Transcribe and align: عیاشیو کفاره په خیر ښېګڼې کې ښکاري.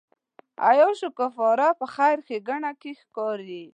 عیاشیو 0.67 1.11
کفاره 1.19 1.67
په 1.79 1.85
خیر 1.95 2.17
ښېګڼې 2.27 2.71
کې 2.81 2.91
ښکاري. 3.01 3.63